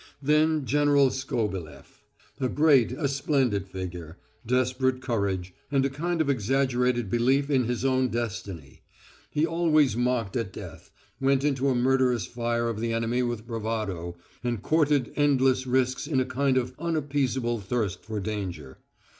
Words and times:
Then 0.19 0.65
General 0.65 1.11
Skobelef. 1.11 2.01
A 2.39 2.49
great, 2.49 2.91
a 2.91 3.07
splendid 3.07 3.67
figure. 3.67 4.17
Desperate 4.43 4.99
courage, 4.99 5.53
and 5.71 5.85
a 5.85 5.91
kind 5.91 6.21
of 6.21 6.27
exaggerated 6.27 7.07
belief 7.07 7.51
in 7.51 7.65
his 7.65 7.85
own 7.85 8.07
destiny. 8.07 8.81
He 9.29 9.45
always 9.45 9.95
mocked 9.95 10.35
at 10.35 10.51
death, 10.51 10.89
went 11.19 11.43
into 11.43 11.69
a 11.69 11.75
murderous 11.75 12.25
fire 12.25 12.67
of 12.67 12.79
the 12.79 12.93
enemy 12.93 13.21
with 13.21 13.45
bravado, 13.45 14.17
and 14.43 14.63
courted 14.63 15.13
endless 15.15 15.67
risks 15.67 16.07
in 16.07 16.19
a 16.19 16.25
kind 16.25 16.57
of 16.57 16.73
unappeasable 16.79 17.59
thirst 17.59 18.03
for 18.03 18.19
danger. 18.19 18.79